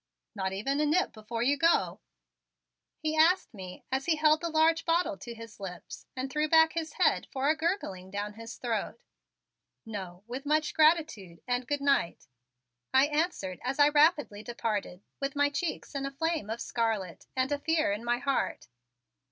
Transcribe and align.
"Not 0.33 0.51
even 0.51 0.79
a 0.81 0.85
nip 0.87 1.13
before 1.13 1.43
you 1.43 1.57
go?" 1.57 1.99
he 2.97 3.15
asked 3.15 3.53
me 3.53 3.83
as 3.91 4.07
he 4.07 4.15
held 4.15 4.41
the 4.41 4.49
large 4.49 4.83
bottle 4.83 5.15
to 5.19 5.35
his 5.35 5.59
lips 5.59 6.07
and 6.15 6.27
threw 6.27 6.49
back 6.49 6.73
his 6.73 6.93
head 6.93 7.27
for 7.29 7.49
a 7.51 7.55
gurgling 7.55 8.09
down 8.09 8.33
his 8.33 8.55
throat. 8.57 9.03
"No, 9.85 10.23
with 10.25 10.43
much 10.43 10.73
gratitude, 10.73 11.43
and 11.47 11.67
good 11.67 11.81
night," 11.81 12.25
I 12.91 13.05
answered 13.09 13.59
as 13.63 13.77
I 13.77 13.89
rapidly 13.89 14.41
departed 14.41 15.03
with 15.19 15.35
my 15.35 15.51
cheeks 15.51 15.93
in 15.93 16.07
a 16.07 16.11
flame 16.11 16.49
of 16.49 16.61
scarlet 16.61 17.27
and 17.35 17.51
a 17.51 17.59
fear 17.59 17.91
in 17.91 18.03
my 18.03 18.17
heart. 18.17 18.69